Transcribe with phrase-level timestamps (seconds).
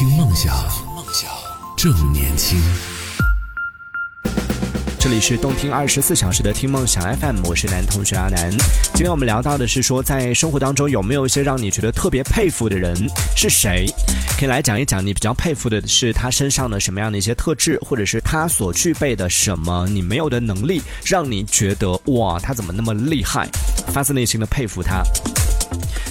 [0.00, 0.56] 听梦想，
[0.96, 1.30] 梦想
[1.76, 2.58] 正年轻。
[4.98, 8.50] 这里是动听二十四小时的听梦想 FM，我是男同学阿南。
[8.94, 12.96] 今天我们聊到的是说，在生活当中有没有一些让你觉得特别佩服的人
[13.36, 13.84] 是谁？
[14.38, 23.46] 可以来讲一讲你比较佩服的是他身上的什么样的一些特质，或者是他所具备的什么你没有的能力，让你觉得哇，他怎么那么厉害？
[23.88, 25.02] 发自内心的佩服他。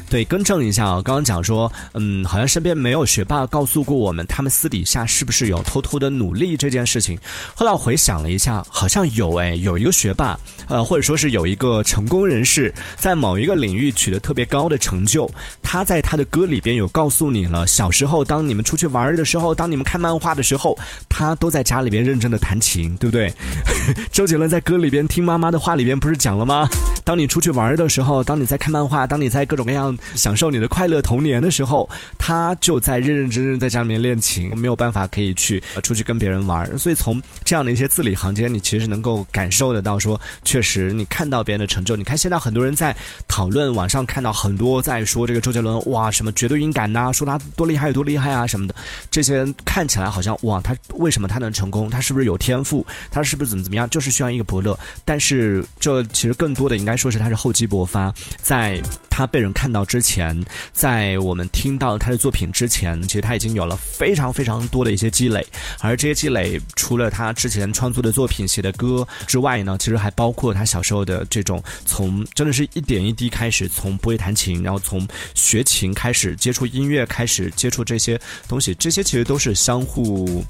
[0.09, 7.17] 对，更正一下啊，刚刚讲说，嗯，好像身边没有学霸告诉过我们，他们私底下是不是有偷偷的努力这件事情。
[7.53, 10.37] 后来我回想了一下，好像有哎，有一个学霸，
[10.67, 15.29] 呃，或者说是有一个成功人士，在某一个领域取得特别高的成就，
[15.61, 20.75] 他在他的歌里边有告诉你了，小时候当你们出去玩的时候，当你们看漫画的时候，
[21.07, 23.31] 他都在家里边认真的弹琴，对不对？
[24.11, 26.67] 周杰伦在歌里边听妈妈的话里边不是讲了吗？
[27.09, 29.97] 当你出去玩的时候，当你在看漫画，当你在各种各样。
[30.13, 31.89] 享受你的快乐童年的时候，
[32.19, 36.77] 他就在认认真真在家里面练琴，没有办法可以去出去跟别人玩。
[36.77, 41.95] 所以从这样的一些字里行间，你其实能够感受得到，说确实你看到别人的成就。
[41.95, 42.95] 你看现在很多人在
[43.27, 48.75] 讨论，网上看到很多在说这个周杰伦，哇，什么绝对音感呐，说他多厉害有多厉害啊什么的。
[49.09, 51.89] 这些看起来好像哇，他为什么他能成功？
[51.89, 52.85] 他是不是有天赋？
[53.09, 53.89] 他是不是怎么怎么样？
[53.89, 54.77] 就是需要一个伯乐。
[55.03, 58.79] 但是这其实更多的应该说是他是厚积薄发，在
[59.19, 59.83] 他被人看到。
[59.89, 65.43] 之前，在我们听到他的作品之前，其实他已经有了非常非常多的一些积累，
[65.79, 80.45] 而这些积累，除了他之前创作的作品、写的歌之外呢，其实还包括他小时候的这种从真的是一点一滴开始，从不会弹琴，然后从学琴开始接触音乐，开始接触这些东西，这些其实都是相互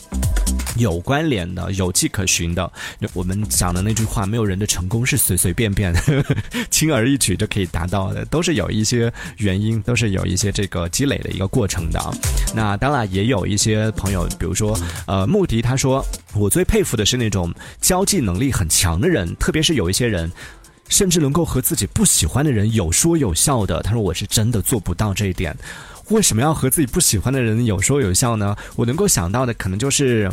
[0.76, 2.70] 有关联的、有迹可循的。
[3.14, 5.94] 我们讲的那句话，没有人的成功是随随便便、
[6.70, 9.12] 轻而易举就可以达到的，都是有一些。
[9.38, 12.00] 原因都是有一些这个积累的一个过程的，
[12.54, 20.30] 那当然也有一些朋友，比如说呃穆迪，他说我最佩服的是那种交际能力很强的人，特别是有一些人，
[20.90, 23.82] 甚至能够和自己不喜欢的人有说有笑的。
[23.82, 25.56] 他说我是真的做不到这一点，
[26.10, 28.56] 为什么要和自己不喜欢的人有说有笑呢？
[28.76, 30.30] 我能够想到的可能就是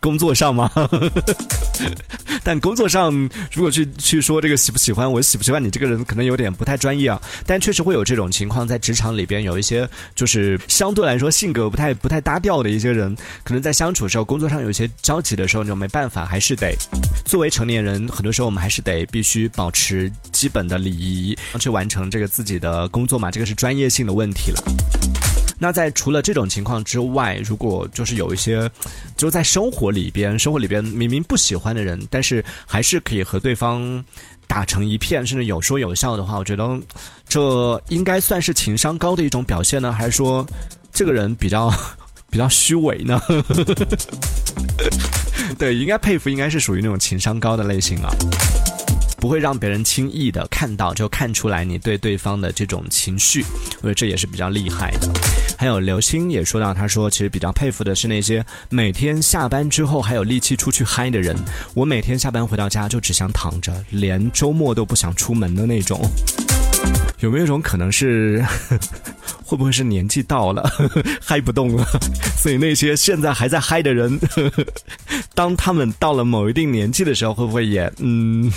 [0.00, 0.70] 工作上吗？
[2.44, 3.12] 但工作上，
[3.52, 7.20] 如果去去说这个喜不喜欢，我喜不喜欢你这个人，可能有点不太专业啊。
[7.44, 13.14] 但确实会有这种情况，在职场里边有一些就是相对来说性格不太不太搭调的一些人，
[13.44, 16.74] 可能在相处的时候，工作上有一些交集的时候，你就没办法，还是得
[17.24, 23.30] 作为成年人，很多时候我们还是得必须保持基本的礼仪，去完成这个自己的工作嘛。
[23.30, 24.97] 这个是专业性的问题了。
[25.58, 28.70] 那在除了这种情况之外，如果就是有一些，
[29.16, 34.04] 就在生活里边，生活里边明明不喜欢的人，但是还是可以和对方
[34.46, 36.80] 打成一片，甚至有说有笑的话，我觉得
[37.28, 40.46] 这应该算是情商高的一种表现呢，还是说
[40.92, 41.72] 这个人比较
[42.30, 43.20] 比较虚伪呢？
[45.58, 48.10] 对，应该佩服，应该是属于那种情商高的类型啊。
[49.18, 53.44] 不会让别人轻易的看到，就看出来你对对方的这种情绪，
[53.78, 55.08] 我觉得这也是比较厉害的。
[55.58, 61.36] 还有刘星也说到，他说其实比较佩服的是那些每天下班之后还有力气出去嗨的人。
[61.74, 66.00] 我每天下班回到家就只想躺着，连周末都不想出门的那种。
[67.20, 68.44] 有没有一种可能是，
[69.44, 70.70] 会不会是年纪到了，
[71.20, 71.84] 嗨不动了？
[72.38, 74.18] 所以那些现在还在嗨的人，
[75.34, 78.50] 当他们到了某一定年纪的时候，会不会也嗯？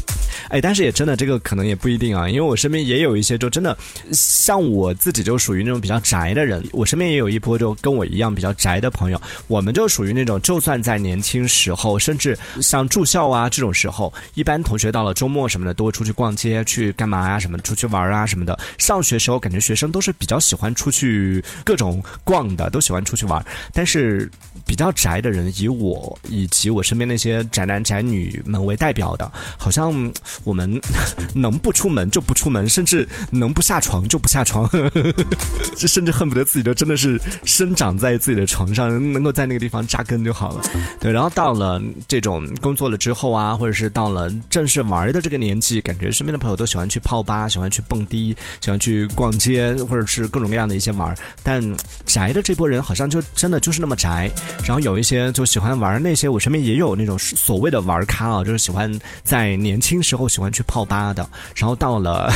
[0.49, 3.75] 哎，但是也真的，这个可能也不一定啊，因为我身边也有一些，就真的
[4.11, 17.39] 像我自己就属于那种比较宅的人，我身边也有一波就跟我一样比较宅的朋友，我们就属于那种，就算在年轻时候，甚至像住校啊这种时候，一般同学到了周末什么的，都会出去逛街，去干嘛呀？
[17.39, 18.50] 什么出去玩啊什么的。
[18.77, 24.29] 上学时候，感觉学生都是比较喜欢出去各种逛的，都喜欢出去玩，但是。
[24.71, 29.91] 比较宅的人，以我以及我身边那些宅男宅女们为代表的，好像
[30.45, 30.79] 我们
[31.35, 34.69] 能不出门就不出门，甚至能不下床就不下床，
[35.75, 40.61] 这 甚至恨不得自己都真的是生长在自己的床上，能够在那个地方扎根就好了。
[41.01, 51.17] 对，然后到了这种工作了之后啊，或者是到了正式玩的这个年纪，感觉身边的朋友都喜欢去泡吧，喜欢去蹦迪，喜欢去逛街，或者是各种各样的一些玩儿。
[51.43, 51.61] 但
[52.05, 54.31] 宅的这波人好像就真的就是那么宅。
[54.65, 58.91] 然后有一些就喜欢玩那些，我身边也有那种所谓的玩咖啊，就是喜欢
[59.23, 60.21] 在年轻 时候。
[60.31, 62.31] 喜欢去泡吧的，然后到了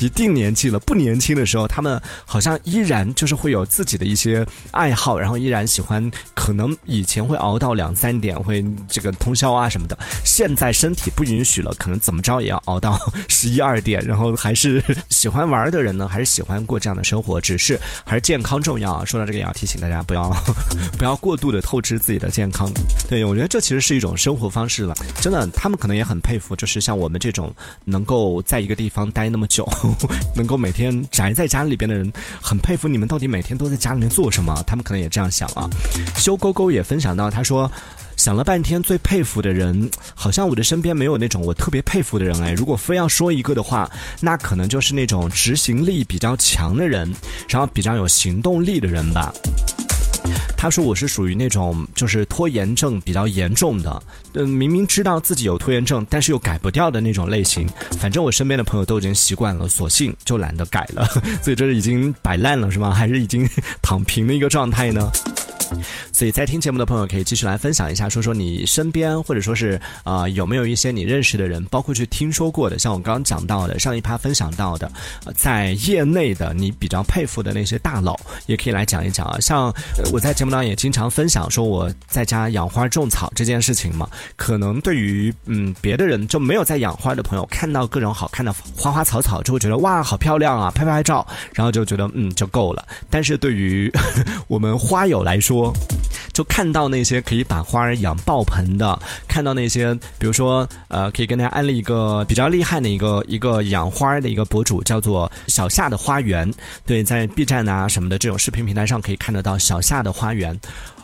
[0.00, 19.04] 一定年纪了，不年轻的时候，他们好像依然就是会有自己的一些爱好，然后依然喜欢，可能以前会熬到两三点，会这个通宵啊什么的，现在身体不允许了，可能怎么着也要熬到 十一二点，然后还是喜欢玩的人呢，还是喜欢过这样的生活，只是还是健康重要啊。
[19.06, 20.28] 说到这个，也要提醒大家不要
[20.98, 22.70] 不要过度的透支自己的健康。
[23.08, 29.68] 对我觉得这其实是一种生活方式了，真的，他们可能也很佩服，就是像我们这种能够在一个地方待那么久，
[30.36, 34.62] 能够每天宅在家里边的人，很佩服你们到底每天都在家里面做什么。
[34.66, 35.68] 他们可能也这样想啊。
[36.16, 37.70] 修勾勾也分享到，他说。
[38.16, 42.50] 想了半天，最佩服的人，好像我的身边没有那种我特别佩服的人哎。
[42.50, 43.88] 如果非要说一个的话，
[44.20, 47.14] 那可能就是那种执行力比较强的人，
[47.48, 49.32] 然后比较有行动力的人吧。
[50.60, 54.02] 他说我是属于那种就是拖延症比较严重的，
[54.34, 57.64] 嗯，明明知道自己有拖延症，但是又改不掉的那种类型。
[58.00, 61.06] 反正我身边的朋友都已经习惯了，索性就懒得改了。
[61.40, 62.92] 所以这是已经摆烂了是吗？
[62.92, 63.48] 还是已经
[63.80, 65.08] 躺平的一个状态呢？
[66.18, 74.90] 所以在听节目的朋友可以继续来分享一下，说说你身边或者说是啊有没有一些你认识的人，包括去听说过的，像我刚刚讲到的上一趴分享到的，
[75.36, 79.38] 在业内的你比较佩服的那些大佬，也可以来讲一讲啊。
[79.38, 79.72] 像
[80.12, 91.24] 我在节目当中也经常分享说我在家养花种草这件事情嘛，可能对于嗯别的人就没有在养花的朋友，看到各种好看的花花草草就会觉得哇好漂亮啊，拍拍照，
[91.54, 92.84] 然后就觉得嗯就够了。
[93.08, 93.88] 但是对于
[94.48, 95.72] 我们花友来说，说，
[96.38, 98.96] 就看到那些可以把花儿养爆盆的，
[99.26, 106.48] 看到那些，比如说，呃，可以跟大家安利一个比较厉害的一个一个养花的一个博主，叫做小夏的花园。
[106.86, 110.56] 对，在 B 站啊什么的这种视频平台上可以看得到小夏的花园。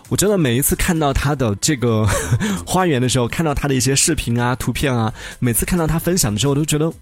[0.09, 2.07] 我真的每一次看到他的这个
[2.65, 6.93] 花园的时候，看到他的一些视频啊、图片啊，每次看到他分享的时候，我都觉得。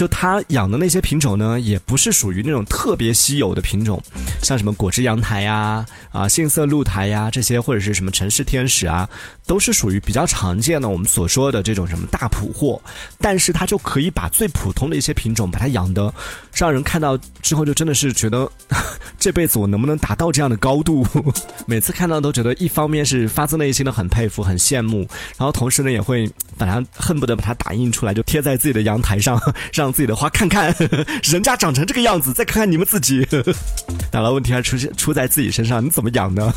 [0.00, 4.02] 就他养的那些品种呢，也不是属于那种特别稀有的品种，
[4.42, 9.06] 像什么果汁阳台呀、啊杏色露台呀这些，或者是什么城市天使啊，
[9.46, 12.80] 都是属于比较常见的我们所说的这种什么大普货。
[13.18, 16.10] 但是他就可以把最普通的一些品种，把它养的，
[16.54, 18.50] 让人看到之后就真的是觉得，
[19.20, 21.06] 这辈子我能不能达到这样的高度？
[21.66, 25.00] 每次看到都觉得，一方面是发自内心的很佩服、很羡慕，
[25.36, 29.38] 然后同时呢，也会把它恨不得把它打印出来，就贴在自己的阳台上，
[29.74, 29.90] 让。
[29.90, 30.74] 自己的花看看，
[31.24, 33.26] 人家长成这个样子，再看看你们自己，
[34.08, 36.50] 打了问题还出现出在自己身上，你怎么养呢？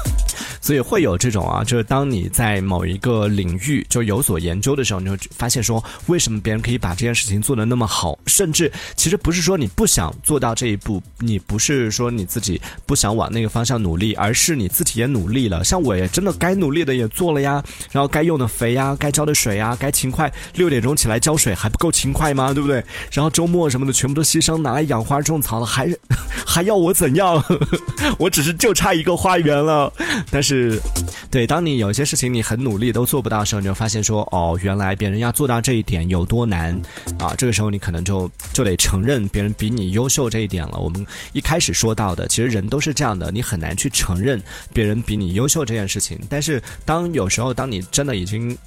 [0.62, 8.18] 所以会有这种啊，就是当你在某一个领域就有所研究的时候，你就发现说，为什么别人可以把这件事情做得那么好？
[8.28, 15.62] 甚至其实不是说你不不想做到这一步，你不是说你自己不想往那个方向努力，而是你自己也努力了。
[15.62, 22.54] 像我也真的该努力的也做了呀，然后该用的肥呀，该浇的水呀，该勤快六点钟起来浇水还不够勤快吗？
[22.54, 22.82] 对不对？
[23.12, 25.94] 然后周末什么的全部都牺牲拿来养花种草了，还
[26.48, 27.44] 还要我怎样？
[28.18, 29.92] 我只是就差一个花园了，
[30.32, 30.54] 但是。
[30.54, 30.80] 是，
[31.32, 36.80] 对，当你有些事情你很努力都做不到的时候，你就发现说，哦，原来别人要做到这一点有多难
[37.18, 37.34] 啊！
[37.36, 40.78] 这个时候你可能就就得承认别人比你优秀这一点了。
[40.78, 44.42] 我们一开始说到的，其实人都是这样的，你很难去承认
[44.74, 46.20] 别人比你优秀这件事情。
[46.30, 48.58] 但是当有时候，当你真的已经，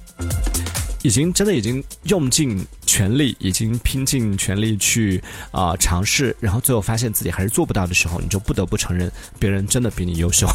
[1.03, 10.47] 已经真的已经用尽全力，已经拼尽全力去啊尝试，然后最后发现自己还是做不到的时候，你就不得不承认别人真的比你优秀。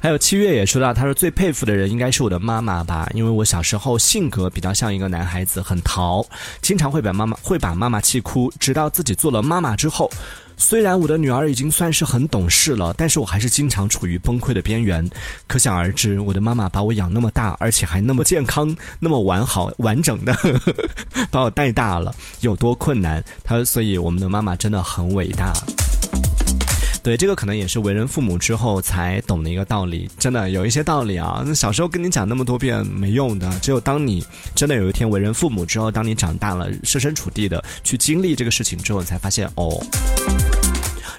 [0.00, 6.24] 还有七月也说到，他说最佩服的人应该是我的妈妈吧，因为我小时候性格比较像一个男孩子，很淘，
[6.62, 8.52] 经常会把妈妈会把妈妈气哭。
[8.60, 10.08] 直到自己做了妈妈之后，
[10.56, 15.08] 虽然我的女儿已经算是很懂事了，但是我还是经常处于崩溃的边缘。
[15.48, 20.36] 可想而知，我的妈妈把我养那么大，而且还那么健康、那么完好、完整的
[21.32, 23.24] 把我带大了，有多困难。
[23.42, 25.52] 他所以我们的妈妈真的很伟大。
[27.06, 30.10] 对，这个可能也是为人父母之后才懂的一个道理。
[30.18, 33.48] 真的有一些道理啊，那小时候跟你讲那么多遍没用的。
[33.60, 39.80] 只有当你真的有一天为人父母之后，当你长大了，设身处地的去经历这个事情之后，才发现哦，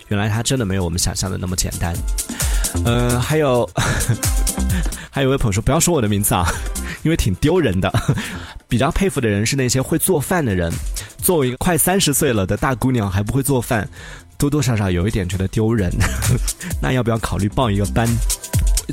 [0.09, 1.95] 原来他真的没有我们想象的那么简单。
[2.83, 3.65] 呃，还有，
[5.09, 6.45] 还有位朋友说不要说我的名字啊，
[7.03, 7.89] 因为挺丢人的。
[8.67, 10.69] 比较佩服的人是那些会做饭的人。
[11.21, 13.87] 作为一个快三十岁了的大姑娘，还不会做饭。
[14.37, 15.91] 多多少少有一点觉得丢人，
[16.81, 18.07] 那要不要考虑报一个班？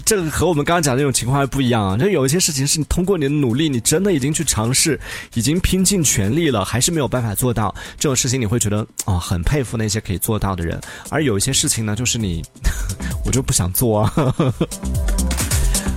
[0.05, 1.97] 这个和我们刚刚讲的那种情况还不一样啊！
[1.97, 4.99] 就有一些事情是你通过你的努力，你真的已经去尝试，
[5.35, 10.81] 已经拼尽全力了，还是没有办法做到这种事情，你会觉得啊，很佩服那些可以做到的人。
[11.11, 12.43] 而有一些事情呢，就是你，
[13.25, 14.13] 我就不想做啊。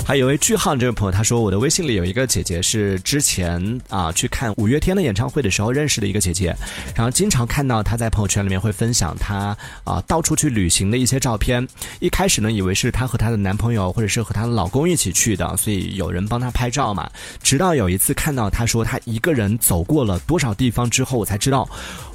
[0.08, 6.56] 还有位句号这位朋友，他说我的微信里有一个姐姐是之前啊去看五月天的演唱会的时候认识的一个姐姐，
[6.96, 11.68] 然后经常看到她在朋友圈里面会分享她啊到处去旅行的一些照片。
[12.00, 17.12] 一开始呢，以为是她和她的男朋友或者是和她的老公一起去的，所以有人帮她拍照嘛。
[17.44, 21.70] 直到有一次看到她说她一个人走过了多少地方之后，我才知道，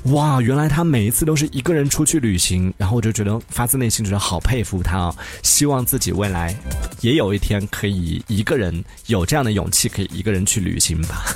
[0.04, 2.72] 哇，原来她每一次都是一个人出去旅行。
[2.78, 6.56] 然后我就觉得发自内心觉得好佩服她啊，希望自己未来
[7.02, 11.34] 也有一天可以一个人有这样的勇气，可以一个人去旅行吧。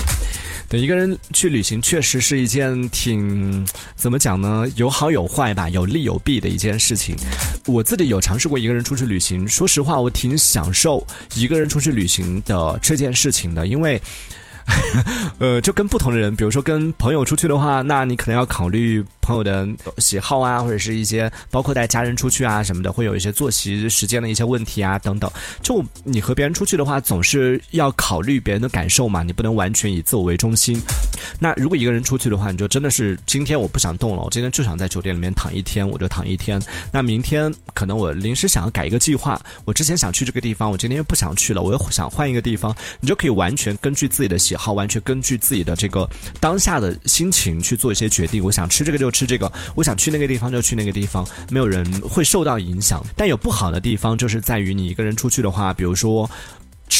[0.68, 4.70] 对，一个人去旅行确实是一件挺怎么讲呢？
[4.76, 7.16] 有好有坏吧，有利有弊的一件事情。
[7.64, 11.02] 我自己有尝试过一个人出去旅行，说实话，我挺享受
[11.34, 13.98] 一个人出去旅行的这件事情的，因为。
[15.38, 19.66] 呃，就跟不同的人，比如说跟朋友出去的话，那你可能要考虑朋友的
[19.98, 25.30] 喜好啊，或者是一些包括带家人出去啊什么的，会有一些作息时间的一些问题啊等等。
[25.62, 30.80] 就你和别人出去的话，总是要考虑别人的感受嘛，你不能完全以自我为中心。
[31.38, 36.60] 那如果一个人出去的话，你就真的是今天我不想动了，我今天就想在酒店里面躺一天，我就躺一天。
[36.92, 46.08] 那明天可能我临时想要改一个计划，我之前想去这个地方，我今天又不想去了，我又想换一个地方，你就可以完全根据自己的喜好，完全根据自己的这个
[46.40, 48.42] 当下的心情去做一些决定。
[48.42, 53.04] 我想吃这个就吃这个，我想去那个地方就去那个地方，没有人会受到影响。
[53.16, 56.28] 但有不好的地方，就是在于你一个人出去的话，比如说。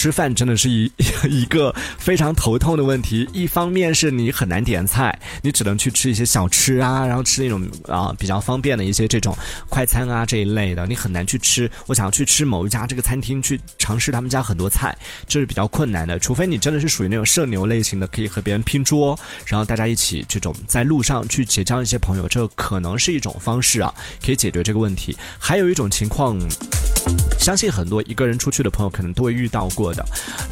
[0.06, 0.88] 吃饭真的是一
[1.28, 3.28] 一个非常头痛的问题。
[3.32, 9.36] 一方面是你很难点菜，你只能去吃一些小吃啊，然后吃那种啊比较方便的一些这种
[9.68, 11.68] 快餐啊这一类的，你很难去吃。
[11.88, 14.96] 我想要去吃某一家这个餐厅，去尝试他们家很多菜，
[15.26, 16.16] 这是比较困难的。
[16.20, 23.92] 除非你真的是属于那种社牛类型的，可以和别人拼桌，然后大家一起这种在路上去结交一些朋友，这可能是一种方式啊，
[24.24, 25.16] 可以解决这个问题。
[25.36, 26.38] 还有一种情况。
[27.38, 30.04] 相信很多一个人出去的朋友可能都会遇到过的，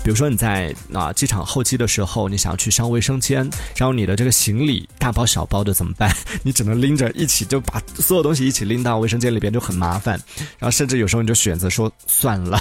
[0.04, 3.38] 比如说你在啊机场候机的时候，你想要去上卫生间，
[3.75, 6.14] 然后你的这个行李大包小包的怎么办？
[6.44, 10.20] 你只能拎着一起就把所有东西一起拎到卫生间里边就很麻烦，
[10.56, 12.61] 然后甚至有时候你就选择说算了，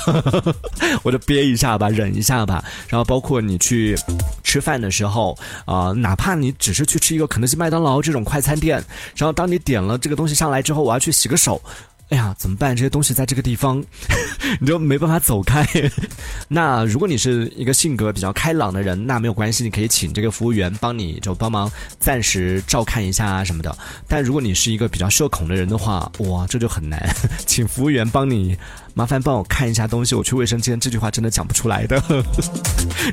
[1.04, 2.64] 我就憋一下吧，忍一下吧。
[2.88, 3.96] 然后包括你去
[4.44, 8.84] 吃饭的时候啊，哪怕你只是去吃一个肯德基、麦当劳这种快餐店，
[9.16, 11.62] 然后当你点了这个东西上来之后，我要去洗个手。
[12.10, 12.76] 哎呀，怎么办？
[12.76, 13.84] 这些东西在这个地方，
[14.62, 15.66] 你就没办法走开。
[16.48, 23.76] 那如果你是一个性格比较开朗的人，那没有关系，你可以请这个服务员帮你就帮忙暂时照看一下啊什么的。
[24.08, 27.02] 但如果你是一个比较社恐的人的话，哇，这就很难，
[27.48, 28.56] 请服务员帮你，
[28.94, 30.80] 麻烦帮我看一下东西，我去卫生间。
[30.80, 32.00] 这句话真的讲不出来的，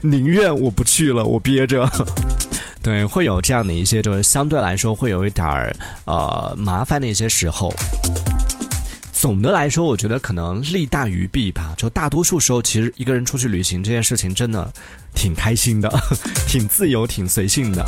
[0.03, 1.89] 宁愿我不去了，我憋着。
[2.83, 7.73] 对，会有这样的一些，就是相对来说会有一点儿呃麻烦的一些时候。
[9.21, 11.75] 总的来说，我觉得可能利大于弊吧。
[11.77, 14.73] 就大多数时候，其实一个人出去旅行这件事情真的
[15.15, 15.93] 挺开心的，
[16.49, 17.85] 挺自由、挺随性的。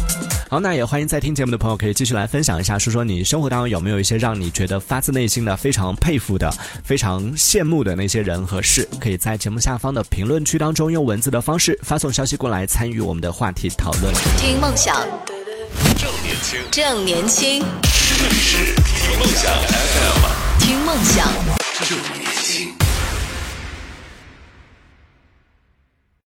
[0.50, 6.52] 好，那也欢迎在听节目的朋友可以继续来分享一下，说说你生活当中有没有一些让你觉得发自内心的、非常佩服的、
[6.84, 8.86] 非常羡慕的那些人和事。
[9.00, 14.12] 可以在节目下方的评论区当中用文字的方式发送消息过来，参与我们的话题讨论。
[14.36, 14.94] 听梦想，
[15.96, 17.64] 正年轻，正年轻，
[18.18, 20.51] 这里是听梦想 FM。
[20.62, 21.26] 听梦想。
[21.84, 22.91] 正年轻。